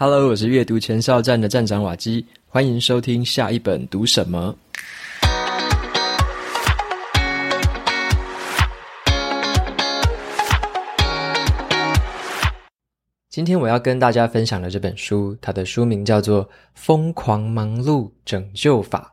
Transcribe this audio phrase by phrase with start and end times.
[0.00, 4.56] Hello，我是阅读前哨站的站长瓦基，欢迎收听下一本读什么。
[13.28, 16.46] 今天我要跟大家分享的这本书，它的书名叫做
[16.76, 19.12] 《疯狂忙碌拯救法》。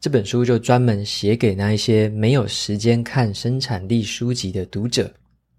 [0.00, 5.08] 这本书就专门写给那一些没有时间看生产力书籍的读者。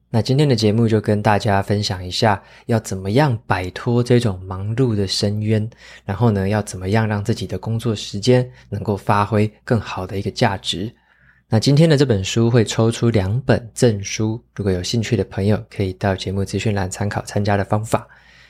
[0.09, 5.69] 那今天的节目就跟大家分享一下，要怎么样摆脱这种忙碌的深渊，
[6.05, 10.89] 然后呢，要怎么样让自己的工作时间能够发挥更好的一个价值。
[11.49, 18.07] 那今天的这本书会抽出两本赠书，如果有兴趣的朋友可以到节目资讯栏参考参加的方法。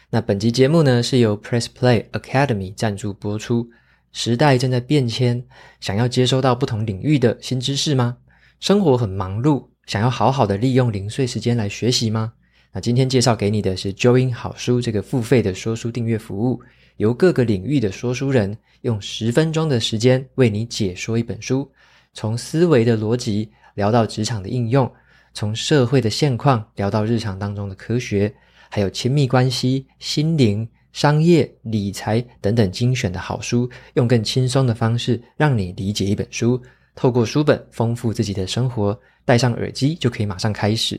[0.09, 3.67] 那本集节目呢是由 Press Play Academy 赞助播出。
[4.13, 5.43] 时代正在变迁，
[5.79, 8.17] 想要接收到不同领域的新知识吗？
[8.59, 9.67] 生活很忙碌。
[9.87, 12.33] 想要好好的利用零碎时间来学习吗？
[12.73, 16.61] 那今天介绍给你的是 Join 好书这个付费的说书订阅服务，
[16.97, 21.71] 由各个领域的说书人用十分钟的时间为你解说一本书，
[22.13, 24.91] 从思维的逻辑聊到职场的应用，
[25.33, 28.33] 从社会的现况聊到日常当中的科学，
[28.69, 36.61] 还有亲密关系、心灵、商业、理财等等精选的好书，用更轻松的方式让你理解一本书，
[36.93, 38.99] 透过书本丰富自己的生活。
[39.27, 40.97] 戴上耳机就可以马上开始。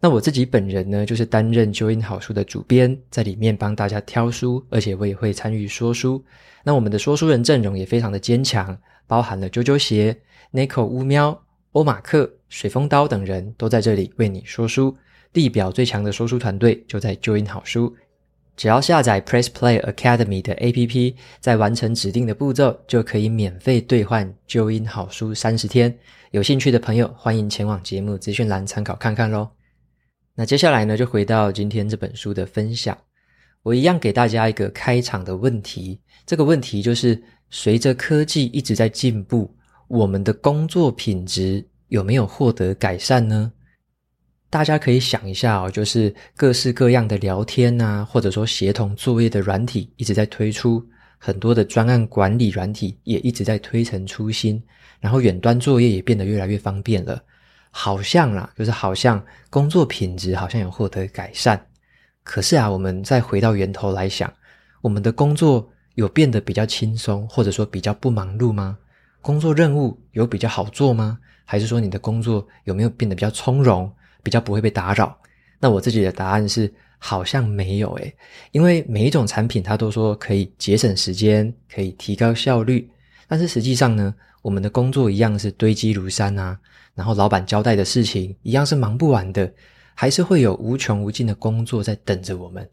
[0.00, 6.24] 那我自己本人呢，就是担任 Join 好书的主编，在里面帮大家挑书，而且我也会参与说书。
[6.64, 10.16] 那我们的说书人阵容也非常的坚强，包含了啾啾鞋、
[10.54, 11.38] Neko 乌喵、
[11.72, 14.96] 欧马克、水风刀等人都在这里为你说书。
[15.30, 17.94] 地表最强的说书团队就在 Join 好书。
[18.58, 25.96] 只要下载 Press Play Academy 的 APP，在完成指定的步骤，就可以免费兑换 Join 好书三十天。
[26.32, 29.52] 有兴趣的朋友，欢迎前往节目资讯栏参考看看咯。
[30.34, 32.98] 那接下来呢，就回到今天这本书的分享。
[33.62, 39.54] 我一样给大家一个开场的问题，这个问题就是：随着科技一直在进步，
[39.86, 43.52] 我们的工作品质有没有获得改善呢？
[44.50, 50.82] 大家可以想一下哦，就是各式各样的聊天啊，或者说协同作业的软体一直在推出，
[51.18, 54.62] 很多的专案管理软体也一直在推陈出新，
[55.00, 57.22] 然后远端作业也变得越来越方便了，
[57.70, 61.62] 好像啦，就是好像工作品质好像有获得改善。
[62.22, 64.32] 可是啊，我们再回到源头来想，
[64.80, 68.78] 我们的工作有变得比较轻松，或者说比较不忙碌吗？
[69.20, 71.18] 工作任务有比较好做吗？
[71.44, 73.92] 还是说你的工作有没有变得比较从容？
[74.28, 75.16] 比较不会被打扰，
[75.58, 78.14] 那我自己的答案是好像没有诶，
[78.52, 82.86] 因为每一种产品它都说可以节省时间，可以提高效率，
[83.26, 86.58] 但是实际上呢，我们的工作一样是堆积如山啊，
[86.94, 89.50] 然后老板交代的事情一样是忙不完的，
[89.94, 92.68] 还是会有无穷无尽的工作在等着我们，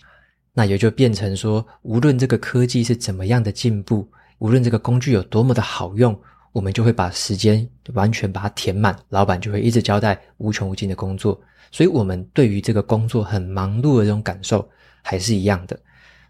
[0.52, 4.06] 那也就变成说，无论这个科技是怎么样的进步，
[4.40, 6.14] 无论这个工具有多么的好用。
[6.56, 11.38] 我们就会把时间完全把它填满，老板就会一直交代无穷无尽的工作，
[11.70, 14.66] 所以我们对于这个工作很忙碌的这种感受
[15.02, 15.78] 还是一样的。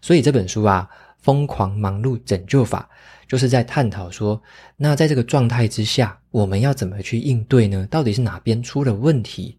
[0.02, 0.88] 所以这本书啊，
[1.22, 2.90] 《疯狂忙碌拯救法》
[3.30, 4.42] 就是在探讨说，
[4.76, 7.86] 那在这个状态之下，我们要怎么去应对呢？
[7.88, 9.56] 到底是哪边出了问题？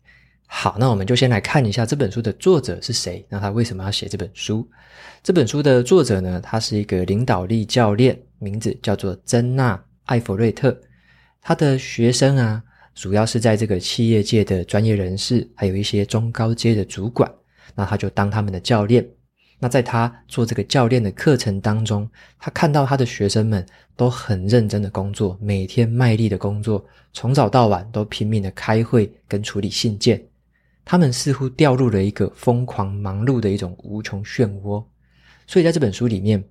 [0.47, 4.69] 好，那我们就先来看一下这本书的作者是谁，那他为什么要写这本书？
[5.23, 9.81] 这本书的作者呢，他是一个领导力教练，名字叫做珍娜。
[10.07, 10.78] 艾弗瑞特，
[11.41, 12.63] 他的学生啊，
[12.95, 17.29] 主要是在这个企业界的专业人士，还有一些中高阶的主管，
[17.75, 19.07] 那他就当他们的教练。
[19.59, 22.09] 那在他做这个教练的课程当中，
[22.40, 30.24] 他看到他的学生们都很认真的工作，每天卖力的工作，从早到晚都拼命的开会跟处理信件，
[30.85, 34.81] 他们似乎掉入了一个疯狂忙碌的一种无穷漩涡。
[35.47, 36.44] 所以在这本书里面，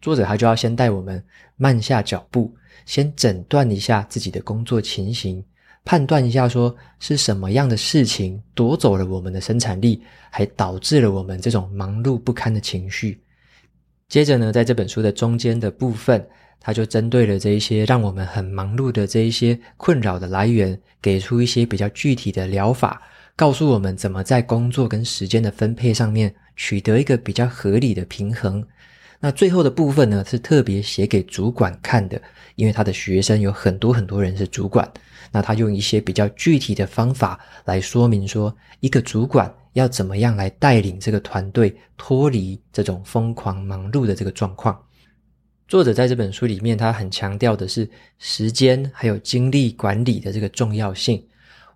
[0.00, 1.22] 作者他就要先带我们
[1.56, 2.54] 慢下脚步。
[2.86, 5.44] 先诊断一下自己的工作情形，
[5.84, 13.20] 判断一下说是什么样的事情夺走了我们的生产力，还导致了我们这种忙碌不堪的情绪。
[14.08, 16.26] 接着呢，在这本书的中间的部分，
[16.58, 23.00] 他就针对了这一些让我们很忙碌的这一些困扰的来源，给出一些比较具体的疗法，
[23.36, 28.66] 告诉我们怎么在工作跟时间的分配上面取得一个比较合理的平衡。
[29.22, 32.20] 那最后的部分呢，是特别写给主管看的，
[32.56, 34.90] 因为他的学生有很多很多人是主管。
[35.30, 44.76] 那他用一些比较具体的方法来说明说，一个主管要怎么样来带领这个团队脱离这种疯狂忙碌的这个状况。
[45.68, 47.88] 作者在这本书里面，他很强调的是
[48.18, 51.22] 时间还有精力管理的这个重要性。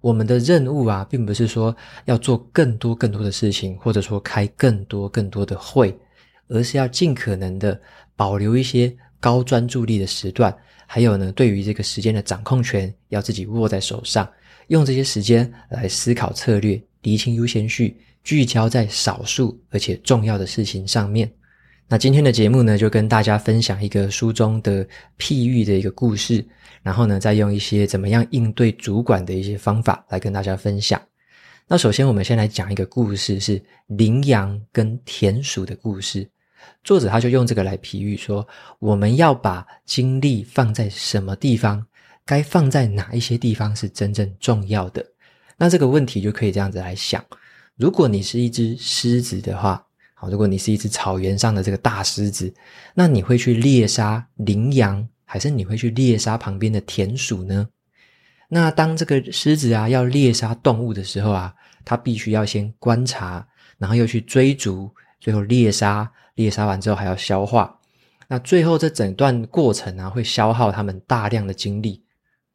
[0.00, 1.76] 我们的任务啊，并不是说
[2.06, 5.96] 要做更多更多的事情，或者说开更多更多的会。
[6.48, 7.80] 而是要尽可能的
[8.16, 10.54] 保留一些高专注力的时段，
[10.86, 14.28] 还有呢，对于这个时间的掌控权要自己握在手上，
[14.68, 21.30] 用这些时间来思考策略，厘清优先序，聚焦在少数而且重要的事情上面。
[21.86, 24.86] 那今天的节目呢，就跟大家分享一个书中的
[25.18, 26.44] 譬喻的一个故事，
[26.82, 31.00] 然后呢，再用一些怎么样应对主管的一些方法来跟大家分享。
[31.66, 36.28] 那首先，我们先来讲一个故事，是羚羊跟田鼠的故事。
[36.82, 38.46] 作者他就用这个来譬喻说，
[38.78, 41.86] 我们要把精力放在什么地方，
[42.26, 45.04] 该放在哪一些地方是真正重要的。
[45.56, 47.24] 那这个问题就可以这样子来想：
[47.76, 49.84] 如果你是一只狮子的话。
[50.16, 52.54] 好如果你是一只草原上的这个大狮子，
[52.94, 57.66] 那你会去猎杀羚羊，还是你会去猎杀旁边的田鼠呢？
[58.48, 61.54] 那当这个狮子啊要猎杀动物的时候啊，
[61.84, 63.46] 它必须要先观察，
[63.78, 67.78] 然后又去追逐，最后猎杀，猎杀完之后还要消化。
[68.28, 72.02] 那最后这整段过程啊，会消耗他们大量的精力。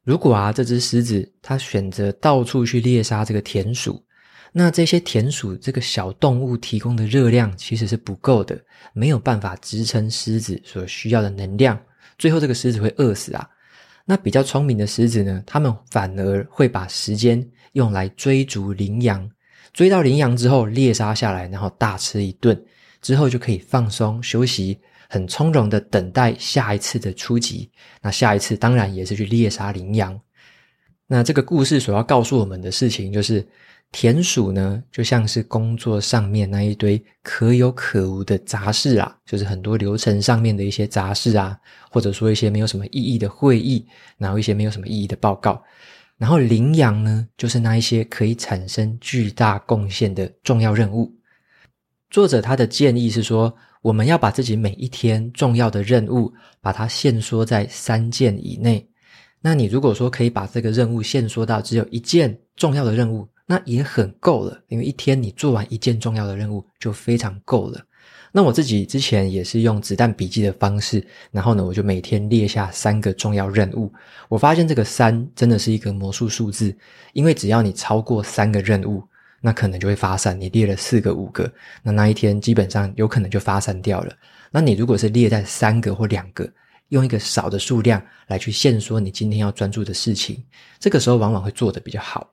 [0.04, 4.04] 如果啊这只狮子它选择到处去猎杀这个田鼠。
[4.52, 8.60] 那这些田鼠这个小动物提供的热量其实是不够的，
[8.94, 11.80] 没有办法支撑狮子所需要的能量，
[12.18, 13.48] 最后这个狮子会饿死啊。
[14.10, 19.30] 那比较聪明的狮子呢，他们反而会把时间用来追逐羚羊，
[19.72, 22.60] 追到羚羊之后猎杀下来，然后大吃一顿，
[23.04, 27.70] 之后就可以放松休息，很从容的等待下一次的出击。
[28.02, 30.20] 那下一次当然也是去猎杀羚羊。
[31.06, 33.48] 那这个故事所要告诉我们的事情就是。
[33.92, 41.58] 田鼠呢，就像是工作上面那一堆可有可无的杂事啊，就是很多流程上面的一些杂事啊，
[41.90, 43.84] 或者说一些没有什么意义的会议，
[44.18, 45.62] 然后一些没有什么意义的报告。
[46.18, 51.12] 然后羚羊呢，就是那一些可以产生巨大贡献的重要任务。
[52.12, 53.52] 作者他的建议是说，
[53.82, 56.32] 我们要把自己每一天重要的任务，
[56.62, 58.88] 把它限缩在三件以内。
[59.42, 63.28] 那你如果说可以把这个任务限缩到只有一件重要的任务。
[63.52, 67.84] 那也很够了，因为一天你做完一件重要的任务就非常够了。
[68.32, 73.92] 那我自己之前也是用子弹笔记的方式，然后呢，我就每天列下三个重要任务。
[74.28, 76.78] 我发现这个三真的是一个魔术数字，
[77.14, 79.04] 因为只要你超过三个任务，
[79.42, 80.40] 那可能就会发散。
[80.40, 81.52] 你列了四个、五个，
[81.82, 84.16] 那那一天基本上有可能就发散掉了。
[84.52, 86.48] 那你如果是列在三个或两个，
[86.90, 90.44] 用一个少的数量来去限缩你今天要专注的事情，
[90.80, 92.30] 这个时候往往会做得比较好。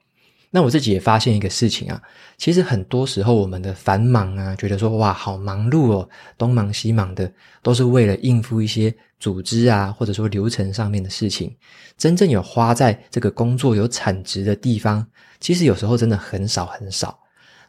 [0.57, 2.01] 那我自己也发现一个事情啊，
[2.39, 6.09] 其实很多时候我们的繁忙啊，觉得说哇好忙碌哦，
[6.39, 7.31] 东忙西忙的，
[7.63, 11.55] 都是为了应付一些组织啊，或者说流程上面的事情。
[11.99, 15.07] 真正有花在这个工作有产值的地方，
[15.41, 17.19] 其实有时候真的很少很少。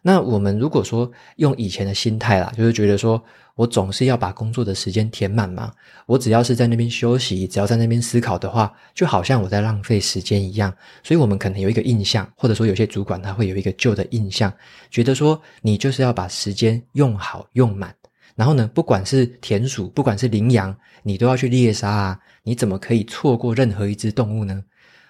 [0.08, 3.22] 那我们如果说用以前的心态啦，就是觉得说
[3.56, 5.70] 我总是要把工作的时间填满嘛，
[6.06, 10.74] 我只要是在那边休息，只要在那边思考的话，就好像我在浪费时间一样。
[11.04, 14.50] 所以我们可能有一个印象，或者说有些主管他会有一个旧的印象，
[14.90, 17.94] 觉得说你就是要把时间用好用满，
[18.34, 20.74] 然后呢，不管是田鼠，不管是羚羊，
[21.04, 24.64] 你都要去猎杀啊，你怎么可以错过任何一只动物呢？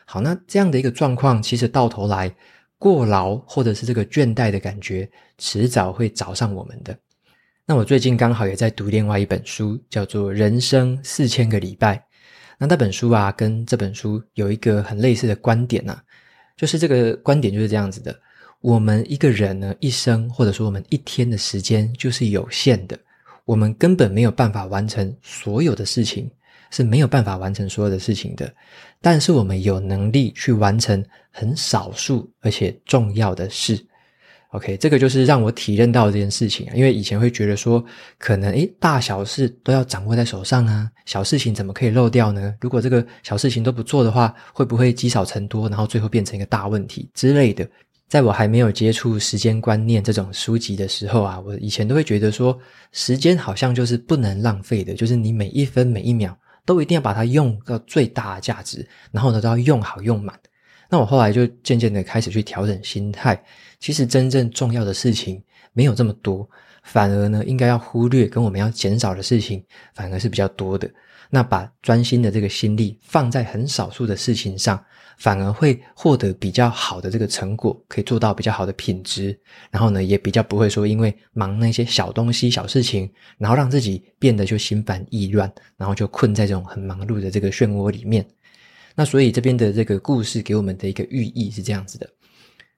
[0.05, 2.33] 好，那这样的一个状况，其实到头来。
[2.77, 6.97] 过劳或者是这个倦怠的感觉，迟早会找上我们的。
[7.65, 11.95] 那我最近刚好也在读另外一本书，叫做《人生四千个礼拜》。
[12.57, 16.01] 那那本书啊，跟这本书有一个很类似的观点啊，
[16.55, 18.17] 就是这个观点就是这样子的：
[18.61, 22.97] 我们一个人呢，一生或者说我们一天的时间就是有限的，
[23.45, 26.31] 我们根本没有办法完成所有的事情。
[26.71, 28.53] 是没有办法完成所有的事情的，
[29.01, 33.79] 但是我们有能力去完成很少数而且重要的事。
[34.51, 37.83] OK，这个就是让我体认到这件事情啊，因为以前会觉得说，
[38.17, 42.55] 可能诶，大小事都要掌握在手上啊，小事情怎么可以漏掉呢？
[42.61, 47.67] 如果这个小事情都不做的话，会不会积少成多，然后最后变成一个大问题之类的？
[48.07, 52.57] 在我还没有接触时间观念这种书籍的时候啊，我以前都会觉得说，
[52.93, 56.35] 时间好像就是不能浪费的，就是你每一分每一秒。
[56.67, 60.37] 都一定要把它用到最大的价值，然后呢，都要用好用满。
[60.89, 63.41] 那我后来就渐渐的开始去调整心态，
[63.79, 66.47] 其实真正重要的事情没有这么多，
[66.83, 69.63] 反而呢，应该要忽略跟我们要减少的事情，
[69.95, 70.89] 反而是比较多的。
[71.29, 74.81] 那把专心的这个心力放在很少数的事情上，
[75.17, 79.37] 反而会获得比较好的这个成果，可以做到比较好的品质。
[79.69, 88.25] 然后呢，也比较不会说因为忙那些小东西、小事情，然后让自己变得就心烦意乱，然后就困在这种很忙碌的这个漩涡里面。
[88.95, 92.09] 那所以这边的这个故事给我们的一个寓意是这样子的：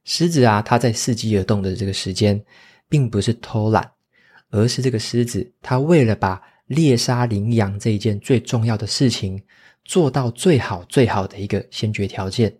[0.03, 2.43] 狮子啊，它在伺机而动的这个时间，
[2.89, 3.89] 并不是偷懒。
[4.51, 9.41] 而是这个狮子，它为了把猎杀羚羊这一件最重要的事情
[9.85, 12.55] 做到最好最好的一个先决条件，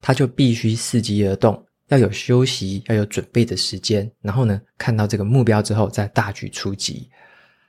[0.00, 7.08] 它就必须伺机而动，要有休息，要有准备的时间，然后呢，看到这个目标之后再大举出击。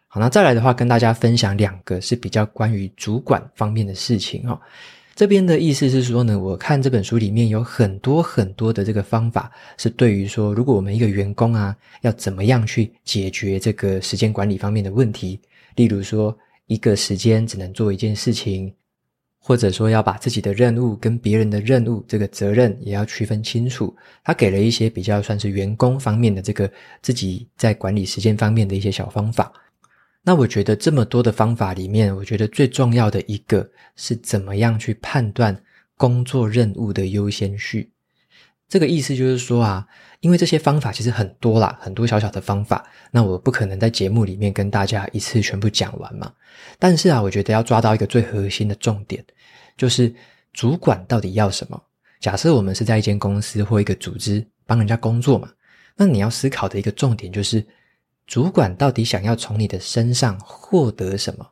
[0.08, 4.60] 好，那再来的话，跟大家分享两个是比较关于主管方面的事情哈。
[5.16, 15.40] 这边的意思是说呢，我看这本书里面有很多很多的这个方法，是对于说，如果我们一个员工啊，要怎么样去解决这个时间管理方面的问题，
[15.76, 16.38] 例如说，
[16.68, 18.74] 一个时间只能做一件事情，
[19.40, 23.96] 或者说要把自己的任务跟别人的任务这个责任也要区分清楚。
[24.24, 29.52] 他给了一些比较算是员工方面的这个自己在管理时间方面的一些小方法。
[30.24, 35.60] 那我觉得这么多的方法里面，我觉得最重要的一个是怎么样去判断
[35.98, 37.92] 工作任务的优先序。
[38.72, 39.86] 这个意思就是说啊，
[40.22, 46.32] 因为这些方法其实很多啦，很多小小的方法，那我不可能在节目里面跟大家一次全部讲完嘛。
[46.80, 49.22] 但是啊，我觉得要抓到一个最核心的重点，
[49.76, 50.12] 就是
[50.54, 51.84] 主管到底要什么。
[52.22, 55.50] 假设我们是在一间公司或一个组织帮人家工作嘛，
[55.98, 57.64] 那你要思考的一个重点就是。
[58.28, 61.46] 主管到底想要从你的身上获得什么？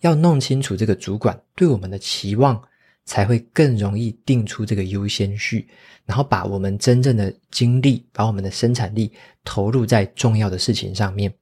[0.00, 2.62] 要弄清楚这个主管对我们的期望，
[3.08, 5.66] 才会更容易定出这个优先序，
[6.04, 9.10] 然后把我们真正的精力，把我们的生产力
[9.42, 11.32] 投入在重要的事情上面。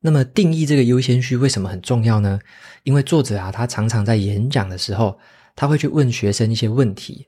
[0.00, 2.40] 那么定义这个优先序为什么很重要呢？
[2.84, 5.18] 因为作者啊，他常常在演讲的时候，
[5.54, 7.26] 他会去问学生一些问题，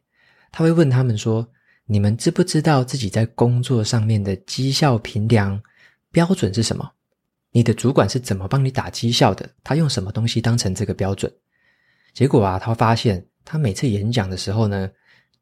[0.51, 1.47] 他会问他们说
[1.85, 5.61] ：“你们知不知道自己在工作上面的绩效评量？”
[6.11, 6.91] 标准是什么？
[7.53, 9.49] 你的主管是怎么帮你打绩效的？
[9.63, 11.31] 他用什么东西当成这个标准？
[12.15, 14.91] 结果啊，他发现他每次演讲的时候呢，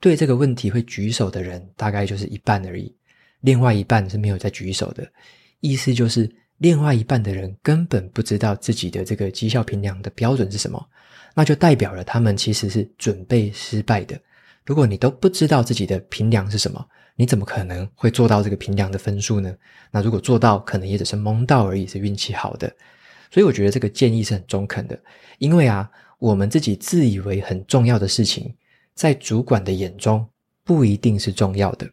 [0.00, 2.94] 对这个问题会举手的人大概就是一半而已，
[3.40, 5.06] 另外一半是没有在举手的。
[5.60, 6.28] 意思就是，
[6.58, 10.84] 另外一半的人根本不知道自己的这个绩效评量的标准是什么，
[11.34, 14.20] 那就代表了他们其实是准备失败的。
[14.66, 19.54] 如果你都不知道自己的评量是什么，你怎么可能会做到这个评量的分数呢？
[19.90, 22.72] 那如果做到，可能也只是蒙到而已，是运气好的。
[23.30, 24.98] 所以我觉得这个建议是很中肯的，
[25.38, 25.90] 因为啊，
[26.22, 28.54] 我们自己自以为很重要的事情，
[28.94, 30.24] 在主管的眼中
[30.62, 31.90] 不一定是重要的。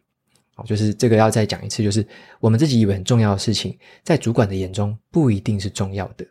[0.54, 2.06] 好，就是这个要再讲一次，就是
[2.38, 6.24] 我们自己以为很重要的事情，在主管的眼中不一定是重要的。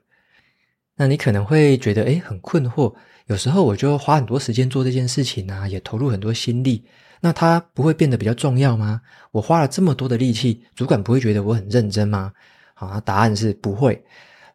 [0.95, 2.95] 那你可能会觉得，诶，很困惑。
[3.27, 6.85] 有时候我就花很多时间做这件事情啊，也投入很多心力，
[7.19, 9.01] 那它不会变得比较重要吗？
[9.31, 12.31] 我花了这么多的力气，主管不会觉得我很认真吗？
[12.75, 14.01] 好，答案是不会。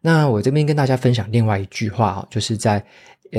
[0.01, 2.85] 那我这边跟大家分享另外一句话啊，就是在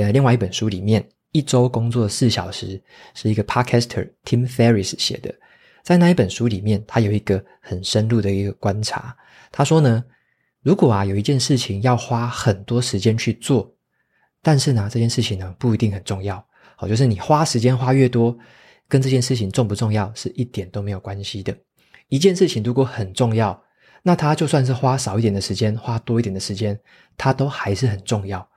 [0.03, 2.83] 呃另外一本书里面，一周工作四小时
[3.15, 5.35] 是一个 Podcaster Tim Ferriss 写的，
[5.83, 9.17] 在那一本书里面，他有一个很深入的一个观察，
[9.51, 10.05] 他说呢，
[10.63, 13.73] 如果啊有一件事情要花很多时间去做。
[14.43, 16.47] 但是呢，这件事情呢不一定很重要。
[16.77, 18.37] 好，就是你花时间花越多，
[18.87, 21.53] 跟这件事情重不重要是一点都没有关系的。
[22.09, 23.61] 一件事情如果很重要，
[24.05, 26.79] 那它就算是花少一点的时间，花多一点的时间，
[27.17, 28.49] 它都还是很重要。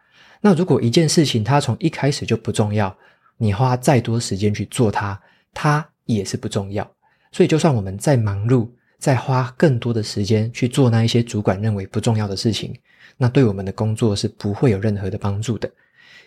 [0.41, 2.95] 那如果一件事情它从一开始就不重要，
[3.37, 5.19] 你花再多时间去做它，
[5.53, 6.89] 它也是不重要。
[7.31, 8.67] 所以，就算我们再忙碌，
[8.97, 12.73] 再花更多的时间去做那一些主管认为不重要的事情。
[13.17, 15.69] 那对我们的工作是不会有任何的帮助的。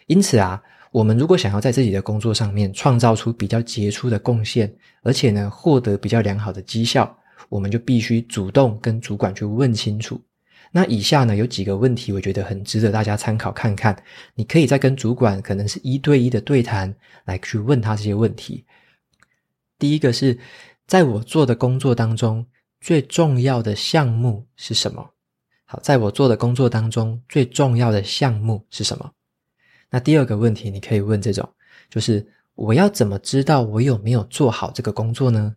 [0.07, 7.17] 因此啊，我们如果想要在自己的工作上面创造出比较杰出的贡献，而且呢，获得比较良好的绩效，
[7.49, 10.21] 我们就必须主动跟主管去问清楚。
[10.75, 14.03] 那以下呢，有几个问题，我觉得很值得大家参考看看。
[14.35, 16.95] 你可以再跟主管可能是一对一的对谈，
[17.27, 18.65] 来去问他这些问题。
[19.79, 20.39] 第一个是，
[20.87, 22.47] 在我做的工作当中，
[22.81, 25.11] 最重要的项目是什么？
[25.67, 29.13] 好，在我做的工作当中，最重要的项目是什么？
[29.91, 31.47] 那第二个问题，你可以问这种，
[31.91, 35.55] 就是我要怎么知道我有没有做好这个工作呢？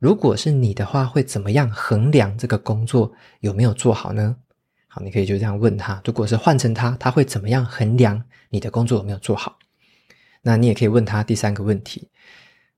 [0.00, 4.36] 如果是你的话，会怎么样衡量这个工作有没有做好呢？
[4.96, 6.00] 好，你可以就这样问他。
[6.06, 9.58] 如果是换成他，他会怎么样衡量你的工作有没有做好？
[10.40, 12.08] 那你也可以问他第三个问题：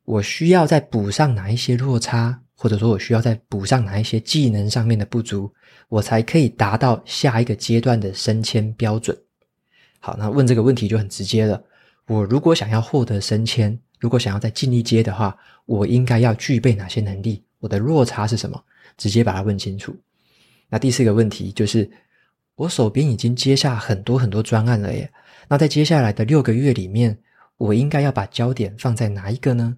[0.03, 2.43] 我需要再补上哪一些落差？
[2.57, 5.49] 或者说我需要再补上哪一些技能上面的不足，
[5.89, 9.17] 我才可以达到下一个阶段的升迁标准。
[10.01, 11.63] 好，那问这个问题就很直接了。
[12.09, 17.45] 我如果想要获得升迁，如果想要再进一阶的话，我应该要具备哪些能力？
[17.61, 18.61] 我的落差是什么？
[18.97, 19.97] 直接把它问清楚。
[20.69, 21.89] 那第四个问题就是，
[22.59, 25.09] 我手边已经接下很多很多专案了耶。
[25.49, 27.17] 那在接下来的六个月里面，
[27.57, 29.77] 我应该要把焦点放在哪一个呢？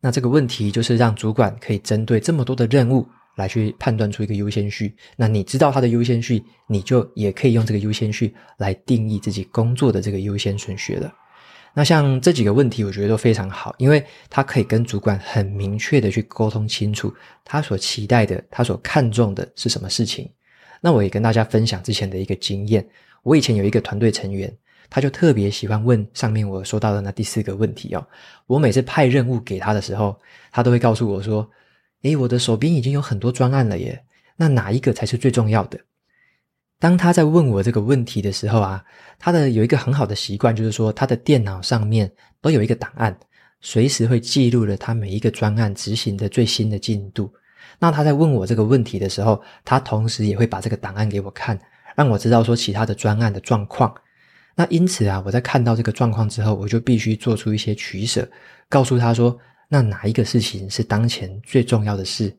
[0.00, 4.96] 那这个问题就是让主管可以针对这么多的任务，来去判断出一个优先序。
[5.14, 11.12] 那你知道它的优先序，你就也可以用这个优先序来定义自己工作的这个优先顺序了。
[11.74, 17.14] 那像这几个问题，我觉得都非常好，因为他可以跟主管很明确的去沟通清楚，
[17.44, 20.28] 他所期待的，他所看重的是什么事情。
[20.80, 22.86] 那我也跟大家分享之前的一个经验，
[23.22, 24.50] 我以前有一个团队成员，
[24.88, 28.06] 他就特别喜欢问上面我说到的那第四个问题哦。
[28.46, 30.18] 我每次派任务给他的时候，
[30.50, 31.48] 他都会告诉我说
[32.02, 34.02] ：“诶，我的手边已经有很多专案了耶，
[34.36, 35.78] 那哪一个才是最重要的？”
[36.80, 38.82] 当他在问我这个问题的时候啊，
[39.18, 42.10] 他的有一个很好的习惯，就是说他的电脑上面
[42.40, 43.14] 都有一个档案，
[43.60, 47.30] 随时会记录了他每一个专案执行的最新的进度。
[47.80, 51.58] 那他在问我这个问题的时候，他同时也会把这个档案给我看，
[51.96, 53.92] 让我知道说其他的专案的状况。
[54.54, 58.28] 那因此啊，我在看到这个状况之后，我就必须做出一些取舍，
[58.68, 59.36] 告诉他说，
[59.68, 62.32] 那哪一个事情是当前最重要的事？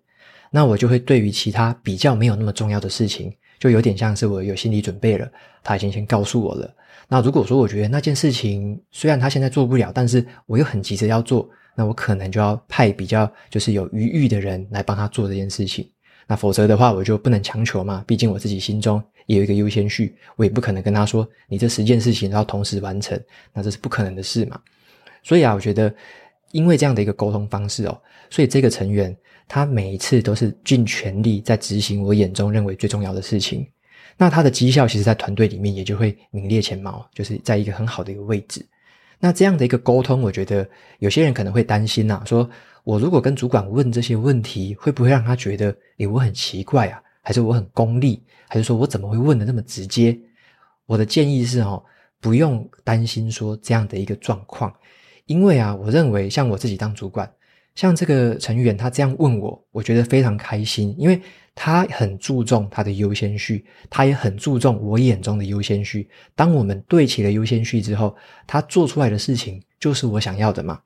[0.51, 3.33] 那我就会对于其他比较没有那么重要的事情。
[3.57, 5.29] 就有点像是我有心理准备了，
[5.63, 6.73] 他已经先告诉我了。
[7.07, 15.89] 那如果说我觉得那件事情虽然他现在做不了，但是我又很急着要做，那我可能就要派比较就是有余裕的人来帮他做这件事情。
[16.27, 23.19] 那否则的话，我就不能强求嘛，毕竟我自己心中也有一个优先序，我也不可能跟他说你这十件事情要同时完成，
[23.53, 24.59] 那这是不可能的事嘛。
[25.23, 25.93] 所以啊，我觉得
[26.51, 29.15] 因为这样的一个沟通方式哦，所以这个成员。
[29.47, 33.67] 他每一次都是尽全力在执行我眼中认为最重要的事情，
[34.15, 38.65] 那他的绩效其实，在团队里面也就会名列前茅，就是在一个很好的一个位置。
[39.21, 40.67] 那这样的一个沟通，我觉得
[40.99, 42.49] 有些人可能会担心呐、啊，说
[42.83, 50.19] 我如果跟主管问这些问题，会不会让他觉得，诶，我很奇怪啊，还是我很功利，还是说我怎么会问得那么直接？
[50.87, 51.81] 我的建议是哦，
[52.19, 54.73] 不用担心说这样的一个状况，
[55.27, 57.31] 因为啊，我认为像我自己当主管。
[57.73, 61.21] 像这个成员，他这样问我，我觉得非常开心，因为
[61.53, 66.09] 他很注重他的优先序，他也很注重我眼中的优先序。
[66.35, 68.15] 当我们对齐了优先序之后，
[68.47, 70.79] 他做出来的事情就是我想要的嘛。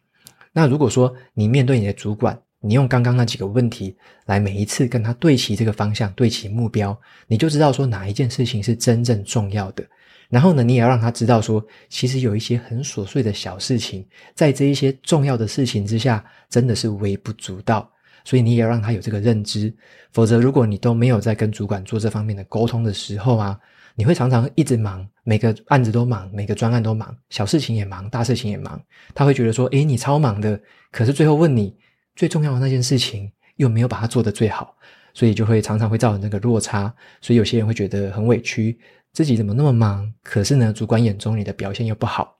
[0.52, 9.86] 那如果说你面对你的主管，你用刚刚那几个问题来每一次跟他对齐这个方向，对齐目标，你就知道说哪一件事情是真正重要的。
[10.30, 17.88] 然后呢，你也要让他知道说，其实有一些很琐碎的小事情，在这一些重要的事情之下，真的是微不足道。
[18.26, 19.74] 所以你也要让他有这个认知。
[20.12, 23.58] 否则，如果你都没有在跟主管做这方面的沟通的时候啊，
[23.96, 28.82] 你会常常一直忙，每个案子都忙，每个专案都忙，小事情也忙，大事情也忙。
[29.14, 30.60] 他会觉得说，诶，你超忙的，
[30.92, 31.74] 可是最后问你
[32.16, 34.76] 最重要的那件事情，又没有把它做得最好，
[35.14, 36.94] 所以就会常常会造成这个落差。
[37.22, 38.78] 所以有些人会觉得很委屈。
[39.14, 40.14] 自己怎么那么忙？
[40.24, 42.35] 可是呢，主管眼中你的表现又不好。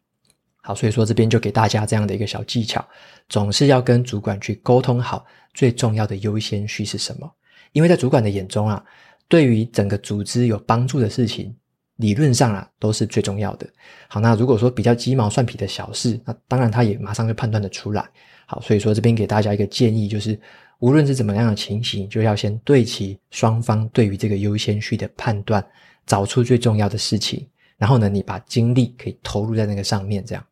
[0.66, 2.84] 好，所以说这边就给大家这样的一个小技巧，
[3.30, 5.24] 总是要跟主管去沟通好
[5.54, 7.32] 最重要的优先序是什么。
[7.72, 8.84] 因为在主管的眼中啊，
[9.28, 11.56] 对于整个组织有帮助的事情，
[11.98, 13.68] 理论上啊都是最重要的。
[14.08, 18.04] 好，那如果说比较鸡毛蒜皮的小事，那当然他也马上就判断得出来。
[18.48, 20.40] 好，所以说这边给大家一个建议，就是
[20.80, 25.66] 无论是怎么样的情形，就要先对齐双方对于这个优先序的判断。
[26.08, 27.48] 找出最重要的事情，
[27.78, 30.46] 然后呢，你把精力可以投入在那个上面，这样。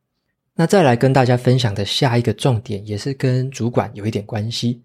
[0.56, 4.84] 那再来跟大家分享的下一个重点，也是跟主管有一点关系。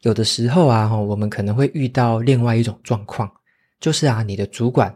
[0.00, 3.30] 有的时候啊，我们可能会遇到另外一种状况，
[3.78, 4.94] 就是啊，你的主管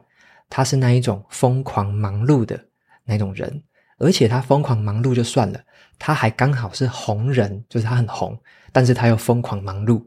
[0.50, 2.58] 他是那一种疯狂忙碌的
[3.04, 3.62] 那种人，
[3.98, 5.60] 而且他疯狂忙碌就算了，
[6.00, 8.36] 他还刚好是红人，就是他很红，
[8.72, 10.04] 但是他又疯狂忙碌。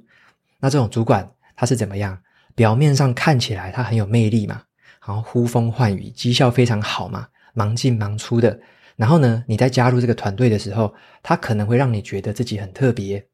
[0.60, 2.18] 那这种主管他是怎么样？
[2.54, 4.62] 表面上看起来他很有魅力嘛。
[5.08, 8.60] 然后呼风唤雨，绩效非常好嘛，忙进忙出的。
[9.02, 13.26] 然后呢，你在加入这个团队的时候，他可能会让你觉得自己很特别，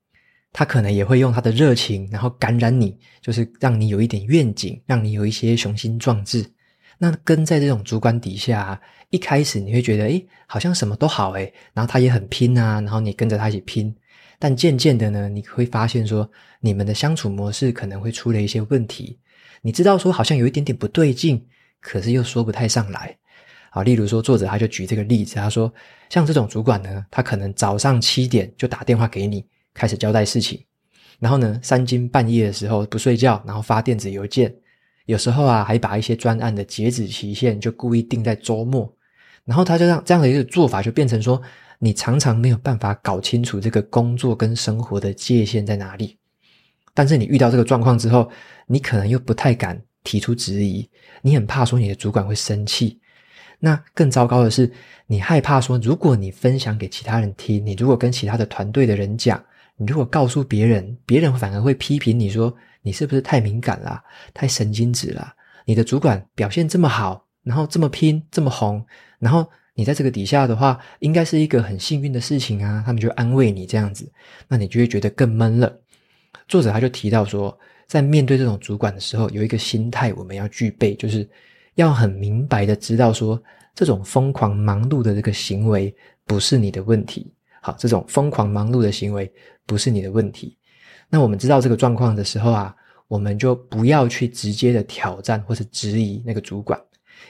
[0.54, 6.50] 他可能也会用他的热情，然后感染你，就是让你有一点愿景，让你有一些雄心壮志。
[6.98, 13.94] 那跟在这种主管底下，一开始你会觉得，诶，好像什么都好诶，然后他也很拼啊，然后你跟着他一起拼。
[14.40, 19.20] 但渐渐的呢，你会发现说，你们的相处模式可能会出了一些问题。
[19.62, 21.46] 你知道说，好像有一点点不对劲。
[21.80, 23.16] 可是又说不太上来，
[23.78, 25.72] 啊，例如说作者他就举这个例子，他说
[26.10, 30.60] 像这种主管呢，他可能早上七点就打电话给你，开始交代事情，
[31.20, 34.52] 然后呢三更半夜的时候不睡觉，然后发电子邮件，
[35.06, 38.92] 有时候啊还把一些专案的截止期限就故意定在周末，
[39.46, 41.40] 然后他就让这样的一个做法就变成说，
[41.78, 46.18] 你常常没有办法搞清楚这个工作跟生活的界限在哪里，
[46.94, 48.28] 但是你遇到这个状况之后，
[48.66, 49.80] 你可能又不太敢。
[50.04, 50.90] 提出质疑，
[51.22, 52.98] 你很怕说你的主管会生气。
[53.60, 54.72] 那更糟糕的是，
[55.08, 59.44] 你害怕说，如果你分享给其他人听，你如果跟其他的团队的人讲，
[59.76, 65.34] 你如果告诉别人，别人反而会批评你说，你是不是太敏感啦，太神经质啦？
[65.66, 68.86] 你的主管表现这么好，然后这么拼，这么红，
[69.20, 72.84] 然后你在这个底下的话，应该是一个很幸运的事情啊。
[72.86, 74.12] 他们就安慰你这样子，
[74.48, 75.76] 那你就会觉得更闷了。
[76.48, 81.28] 作者他就提到说，在面对这种主管的时候，有一个心态我们要具备，就是
[81.78, 83.42] 要很明白的知道说，
[83.76, 87.32] 这种疯狂忙碌的这个行为不是你的问题。
[87.62, 89.32] 好，这种疯狂忙碌的行为
[89.66, 90.58] 不是你的问题。
[91.08, 92.76] 那我们知道这个状况的时候啊，
[93.08, 96.82] 我们就不要去直接的挑战或是质疑那个主管，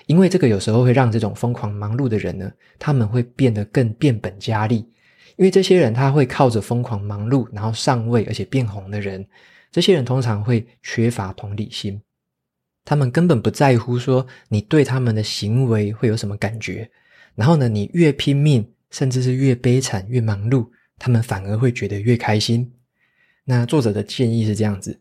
[0.06, 4.78] 因为这个有时候会让这种疯狂忙碌的人呢，他们会变得更变本加厉。
[5.36, 9.28] 因为这些人他会靠着疯狂忙碌，然后上位而且变红的人，
[9.72, 12.02] 这些人通常会缺乏同理心，
[12.88, 16.90] 他们根本不在乎说你对他们的行为会有什么感觉。
[17.36, 20.66] 然后呢，你越拼命，甚至是越悲惨越忙碌，
[20.98, 22.72] 他们反而会觉得越开心。
[23.44, 24.98] 那作者的建议是这样子：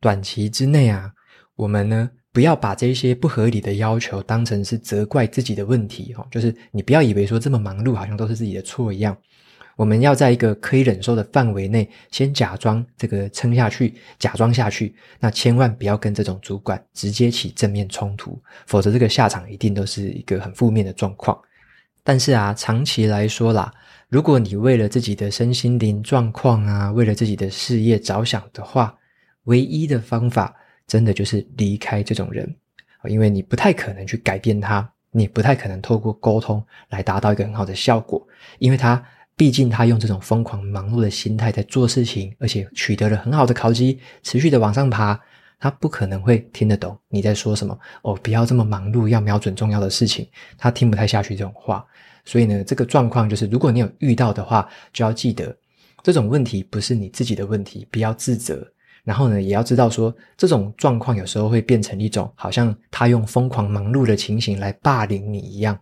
[0.00, 1.12] 短期之内啊，
[1.54, 9.16] 我们呢不要把这些不合理的要求当成是责怪自己的问题哦，就是你不要以为说这么忙碌好像都是自己的错一样。
[9.78, 14.92] 我们要在一个可以忍受的范围内，先假装这个撑下去，假装下去。
[15.20, 18.36] 那千万不要跟这种主管直接起正面冲突，
[18.66, 21.40] 否则这个下场一定都是一个很负面的状况。
[22.02, 23.72] 但是啊，长期来说啦，
[24.08, 28.92] 如果你为了自己的身心灵状况啊，为了自己的事业着想的话，
[29.44, 30.52] 唯一的方法
[30.88, 32.52] 真的就是离开这种人，
[33.08, 38.26] 因为你不太可能去改变他，你不太可能透过沟通来达到一个很好的效果，
[38.58, 39.00] 因为他。
[39.38, 45.18] 毕竟他用这种疯狂忙碌的心态在做事情，而且取得了很好的考绩，持续的往上爬，
[45.60, 47.78] 他不可能会听得懂你在说什么。
[48.02, 50.28] 哦，不要这么忙碌，要瞄准重要的事情。
[50.58, 51.86] 他听不太下去这种话。
[52.24, 55.56] 所以呢，这个状况就是，如果你有遇到的话，就要记得
[56.02, 58.66] 这种问题不是你自己的问题，不要自责。
[59.04, 65.78] 然后呢，也要知道说，这种状况有时候会变成一种好像他用疯狂忙碌的情形来霸凌你一样。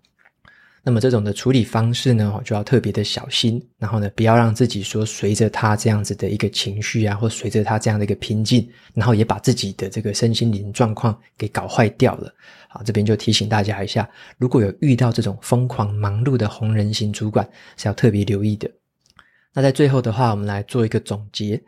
[0.89, 12.33] 那么这种的处理方式呢，就要特别的小心，然后呢，不要让自己说随着他这样子的一个情绪啊，或随着他这样的一个拼劲，然后也把自己的这个身心灵状况给搞坏掉了。
[12.69, 17.45] 好，这边就提醒大家一下，如果有遇到这种疯狂忙碌的红人型主管，
[17.77, 18.71] 是要特别留意的。
[19.55, 21.61] 那在最后的话，我们来做一个总结，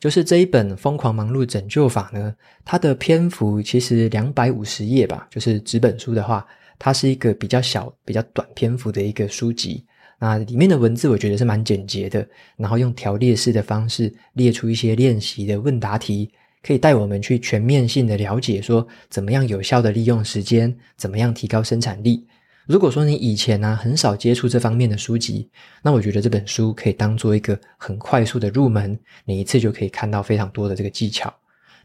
[0.00, 6.46] 就是这一本《疯狂忙碌拯救法》呢，它的篇幅其实两百五十页吧，就是纸本书的话。
[6.78, 9.84] 它是一个比较小、比较短篇幅的一个书籍，
[10.18, 16.30] 那里面的文字我觉得是蛮简洁的，然后用条列式的方式列出一些练习的问答题，
[16.62, 22.26] 可以带我们去全面性的了解说怎么样有效的利用时间，怎么样提高生产力。
[22.66, 25.50] 如果说你以前呢、很少接触这方面的书籍，
[25.82, 31.34] 那我觉得这本书可以当做一个很快速的入门，你一次就可以看到非常多的这个技巧。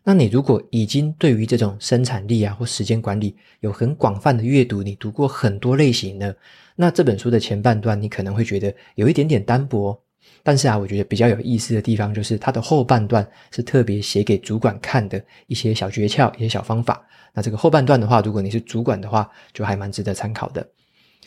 [0.10, 6.34] 那你如果已经对于这种生产力啊或时间管理有很广泛的阅读，你读过很多类型的，
[6.78, 10.02] 那这本书的前半段你可能会觉得有一点点单薄。
[10.43, 17.06] 但是啊，我觉得比较有意思的地方就是它的后半段是特别写给主管看的一些小诀窍、一些小方法。
[17.34, 20.65] 那这个后半段的话，如果你是主管的话，就还蛮值得参考的。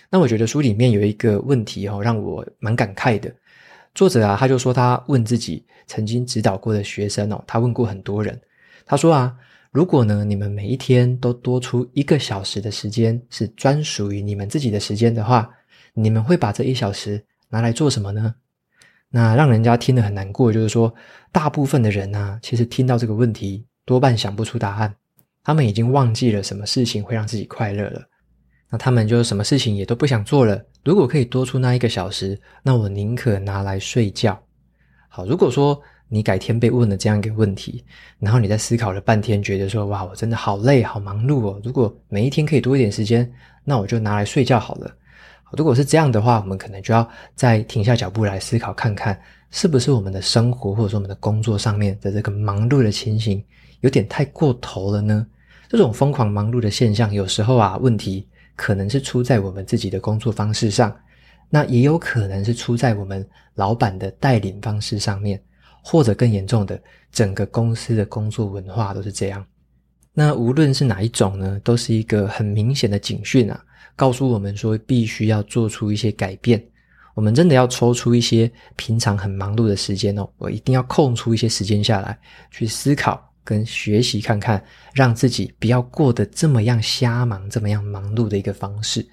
[0.08, 3.30] 那我觉得书里面有一个问题哦，让我蛮感慨的。
[3.94, 8.40] 作者啊，他就说他问自己曾经指导过的学生哦，他问过很多人。
[8.84, 9.36] 他说啊，
[9.70, 15.48] 如果呢，你们每一天都多出一个小时的时间是专属于你们自己的时间的话，
[15.94, 18.34] 你们会把这一小时拿来做什么呢？
[19.08, 20.92] 那让人家听得很难过，就是说，
[21.30, 24.94] 大部分的人呢，其实听到这个问题多半想不出答案，
[25.44, 28.02] 他们已经忘记了什么事情会让自己快乐了，
[28.70, 30.60] 那他们就什么事情也都不想做了。
[30.84, 34.40] 如果可以多出那一个小时，那我宁可拿来睡觉。
[35.08, 35.80] 好，如果说。
[36.12, 37.84] 你改天被问了这样一个问题，
[38.18, 41.60] 然后你在思考了半天，觉得说：“哇，我真的好累，好忙碌哦。
[41.62, 43.32] 如果每一天可以多一点时间，
[43.64, 44.92] 那我就拿来睡觉好了。”
[45.56, 49.20] 如果是这样的话，我们可能就要再停下脚步来思考看看，
[49.50, 53.42] 是不是我们的生活或者说我们的工作上面的这个忙碌的情形
[53.80, 55.26] 有点太过头了呢？
[55.68, 60.92] 这种疯狂忙碌的现象，有时候啊，问题可能是出在我们自己的工作方式上，
[61.48, 65.40] 那也有可能是出在我们老板的带领方式上面。
[65.82, 69.44] 或者更严重的，整个公司的工作文化都是这样。
[70.12, 73.64] 那无论是哪一种呢，都是一个很明显的警讯啊，
[73.94, 76.62] 告诉我们说必须要做出一些改变。
[77.14, 82.18] 我们真的要抽出一些平常很忙碌的时间哦，我一定要空出一些时间下来，
[82.50, 84.62] 去思考跟学习看看，
[84.94, 89.06] 让自己不要过得这么样瞎忙、这么样忙碌的一个方式。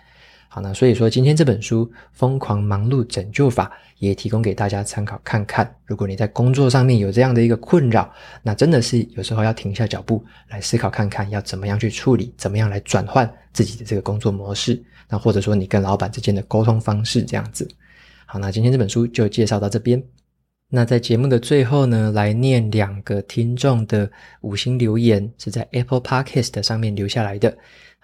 [0.50, 3.66] 好，那所以说今天这本书《疯狂忙碌拯救法》
[4.00, 5.70] 也提供给大家参考看看。
[5.86, 14.82] 如果你在工作上面有这样的一个困扰，那真的是有时候要停下脚步来思考看看，要怎么样去处理，怎么样来转换自己的这个工作模式。
[15.10, 17.68] 那或者说你跟老板之间的沟通方式这样子。
[18.26, 20.02] 好，那今天这本书就介绍到这边。
[20.70, 24.10] 那在节目的最后呢，来念两个听众的
[24.42, 27.58] 五星留言，是在 Apple Podcast 上面留下来的。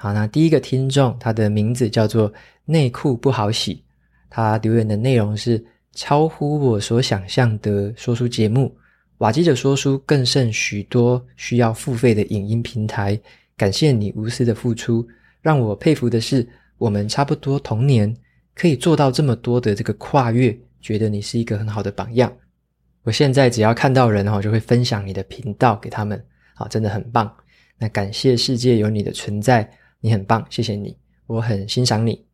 [0.04, 2.30] 好，那第一个听众，他的名字叫做
[2.66, 3.82] 内裤不好洗，
[4.30, 5.64] 他留言的内容是
[5.94, 8.76] 超乎我所想象的说书节目，
[9.20, 13.18] 瓦基的说书更胜许多需要付费的影音平台，
[13.56, 15.08] 感谢你无私的付出，
[15.42, 16.46] 让我佩服的是，
[16.78, 18.14] 我们差不多同年
[18.56, 22.30] 可以做到这么多的这个跨越，觉得你是一个很好的榜样。
[23.04, 26.22] 我现在只要看到人哈，就会分享你的频道给他们，
[26.56, 27.34] 好，真的很棒。
[27.78, 29.66] 那感谢世界有你的存在。
[30.04, 32.26] 你很棒，谢谢你，我很欣赏你。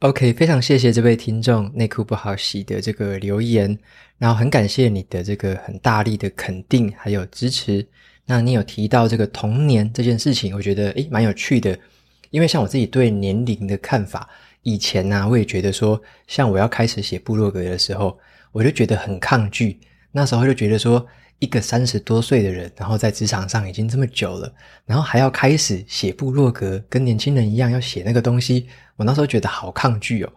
[0.00, 3.78] OK，非常谢谢这位听众内裤不好洗的这个留言，
[4.18, 7.86] 然后很感谢你的这个很大力的肯定还有支持。
[8.26, 11.78] 那你有提到这个童年这件事情，我觉得诶蛮有趣的，
[12.30, 14.28] 因为像我自己对年龄的看法，
[14.62, 18.18] 以前呢、我也觉得说，像我要开始写部落格的时候，
[18.50, 19.78] 我就觉得很抗拒，
[20.10, 21.06] 那时候就觉得说。
[21.42, 24.54] 一个三十多岁的人，然后在职场上已经这么久了，
[24.86, 30.32] 然后还要开始写部落格，跟年轻人一样要写那个东西，我那时候觉得好抗拒哦。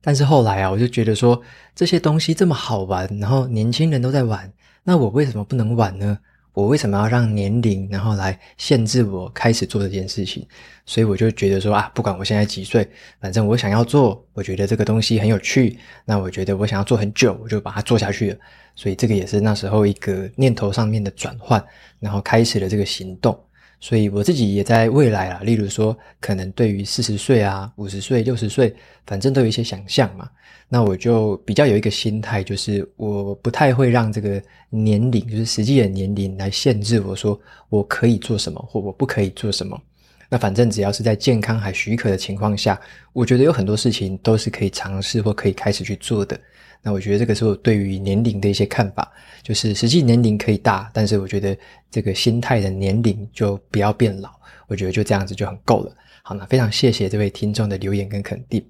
[0.00, 1.40] 但是后来啊，我就觉得说
[1.76, 6.18] 这些东西这么好玩，然后年轻人都在玩，那我为什么不能玩呢？
[6.58, 10.44] 我为什么要让年龄然后来限制我开始做这件事情？
[10.84, 12.84] 所以我就觉得说啊，不管我现在几岁，
[13.20, 18.38] 反正我想要做，我觉得这个东西很有趣，那我觉得我想要做很久，我就把它做下去了。
[18.74, 21.64] 所以这个也是那时候一个念头上面的转换，
[22.00, 23.38] 然后开始了这个行动。
[23.80, 28.74] 所以我自己也在未来啊，例如说，可能对于四十岁啊、五十岁、六十岁，
[29.06, 30.28] 反正都有一些想象嘛。
[30.68, 39.80] 那我就比较有一个心态，就是我不太会让这个年龄，就是实际的年龄来限制我说我可以做什么或我不可以做什么。
[40.28, 42.78] 那反正只要是在健康还许可的情况下，
[43.14, 46.38] 我觉得有很多事情都是可以尝试或可以开始去做的。
[46.82, 49.10] 那我觉得这个是我对于年龄的一些看法，
[49.42, 51.56] 就是实际年龄可以大，但是我觉得
[51.90, 54.30] 这个心态的年龄就不要变老。
[54.68, 55.96] 我觉得就这样子就很够了。
[56.22, 58.64] 好，那非常谢谢这位听众的留言跟肯定。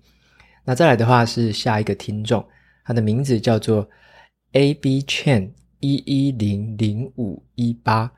[0.65, 2.45] 那再来的话是下一个听众，
[2.85, 3.89] 他的名字叫做
[4.53, 8.11] A B Chain 一一零零五一八，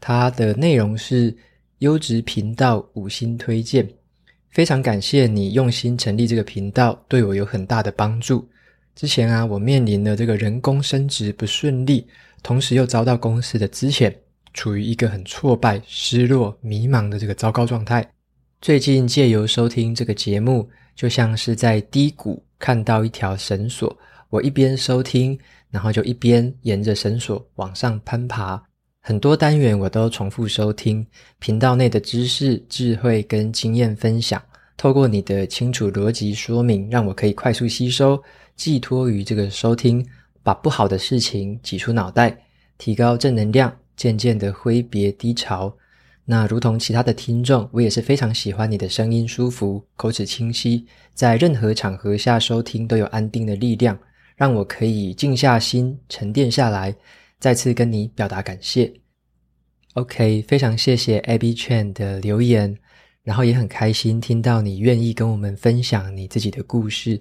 [0.00, 1.36] 他的内容是
[1.78, 3.86] 优质频道五星推荐，
[4.50, 8.48] 非常感谢你用心成立这个频道，对我有很大的帮助。
[8.96, 12.06] 之前啊，我面临了这个人工升职不顺利，
[12.42, 14.10] 同时又遭到公司的资遣，
[14.54, 18.08] 处于一个很挫败、失落、迷茫的这个糟糕状态。
[18.62, 23.94] 最近借由收听这个节目，就像是在低谷看到一条绳索，
[24.30, 25.38] 我一边收听，
[25.70, 28.60] 然后就一边沿着绳索往上攀爬。
[29.02, 31.06] 很多单元我都重复收听，
[31.38, 34.42] 频道内的知识、智慧跟经验分享，
[34.74, 38.20] 透过你的清楚逻辑说明，让我可以快速吸收，
[38.56, 40.04] 寄托于这个收听，
[40.42, 42.36] 把不好的事情挤出脑袋，
[42.78, 45.76] 提高正能量，渐渐的挥别低潮。
[46.24, 53.96] 那如同其他的听众，我也是非常喜欢你的声音舒服，口齿清晰，在任何场合下收听都有安定的力量，
[54.34, 56.92] 让我可以静下心，沉淀下来，
[57.38, 58.92] 再次跟你表达感谢。
[59.94, 62.76] OK，非常谢谢 Abby Chan 的留言，
[63.22, 67.20] 然后也很开心听到你愿意跟我们分享你自己的故事，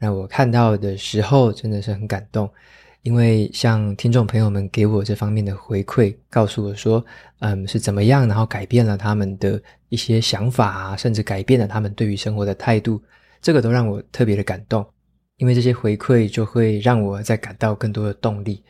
[0.00, 2.50] 那我看到的时候真的是很感动。
[3.02, 7.02] 因为像听众朋友们给我这方面的回馈，告诉我说，
[7.38, 9.58] 嗯，是怎么样，然后改变了他们的
[9.88, 13.02] 一些想法啊，甚至改变了他们对于生活的态度，
[13.40, 14.86] 这个都让我特别的感动。
[15.38, 18.62] 因为这些回馈就会让我再感到更多的动力。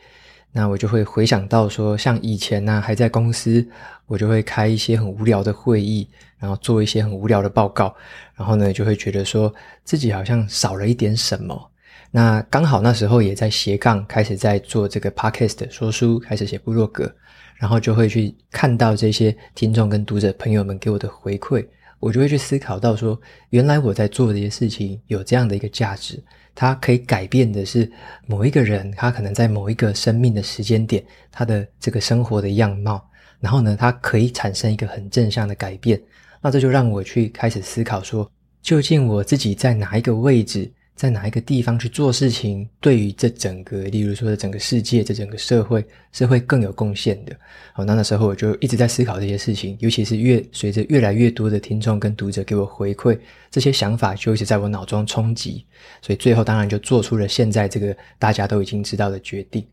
[0.53, 3.65] 那我就会回想到说，像以前呢，还在公司，
[4.05, 7.95] 我就会开一些很无聊的会议，然后做一些很无聊的报告，
[8.35, 11.71] 然后呢，就会觉得说自己好像少了一点什么。
[12.11, 17.09] 那刚好那时候也在斜杠开始在做这个 podcast 说书，开始写部落格，
[17.55, 21.65] 然后就会去看到这些听众跟读者朋友们给我的回馈，
[22.01, 23.17] 我就会去思考到说，
[23.51, 26.21] 原来我在做这些事情有这样的一个价值，
[26.55, 27.89] 它可以改变的是
[28.25, 33.01] 某一个人，他可能在某一个生命的时间点，他的这个生活的样貌，
[33.39, 36.01] 然后呢，它可以产生一个很正向的改变。
[36.41, 38.29] 那这就让我去开始思考说，
[38.63, 40.69] 究竟我自己在哪一个位置？
[41.01, 47.35] 在哪一个地方去做事情，对于这整个，例如说整个世界、这整个社会是会更有贡献的。
[47.73, 53.17] 好，那那时候我就一直在思考这些事情，尤其是越随着越来越多的听众跟读者给我回馈，
[53.49, 55.65] 这些想法就一直在我脑中冲击，
[56.03, 59.65] 所以最后当然就做出了现在这个大家都已经知道的决定。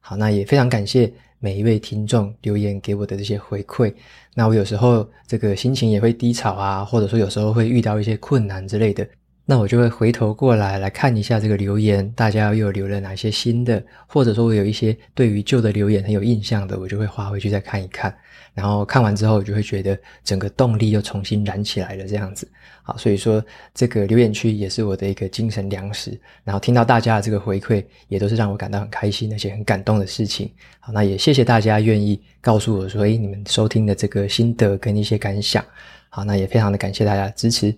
[0.00, 3.92] 好，那也非常感谢每一位听众留言给我的这些回馈。
[4.34, 9.06] 那我有时候这个心情也会低潮啊，或者说有时候会遇到一些困难之类的。
[9.50, 18.16] 那我就会回头过来来看一下这个留言，大家又有留了哪些新的，或者说我有一些对于旧的留言很有印象的，我就会划回去再看一看。
[18.54, 22.48] 然后看完之后，我就会觉得整个动力又重新燃起来了，这样子。
[22.84, 26.16] 好，所以说这个留言区也是我的一个精神粮食。
[26.44, 30.48] 然后听到大家的这个回馈，也都是让我感到很开心，而且很感动的事情。
[30.78, 35.64] 好，那也谢谢大家愿意告诉我说，诶，你们收听的这个心得跟一些感想。
[36.08, 37.76] 好，那也非常的感谢大家的支持。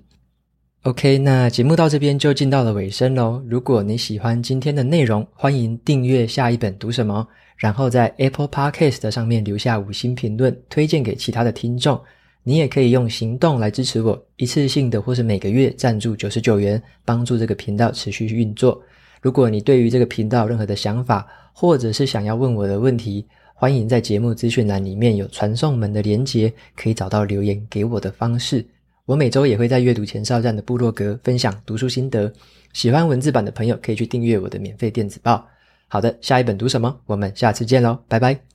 [0.84, 3.40] OK，那节目到这边就进到了尾声喽。
[3.46, 7.24] 如果你喜欢今天的内容，欢迎订阅下一本读什么，
[7.56, 12.00] 然后在 Apple Podcast 上面留下五星评论，推荐给其他的听众。
[12.42, 18.82] 你也可以用行动来支持我，一次性的或是每个月赞助九十九元，帮助这个频道持续运作。
[19.20, 28.66] 如果你对于这个频道任何的想法，或者是想要问我的问题，欢迎在节目资讯栏里面有传送门的连接，可以找到留言给我的方式。
[29.04, 32.32] 我每周也会在阅读前哨站的部落格分享读书心得，
[32.72, 35.44] 喜欢文字版的朋友可以去订阅我的免费电子报。
[35.88, 37.00] 好的，下一本读什么？
[37.06, 38.51] 我们下次见喽，拜拜。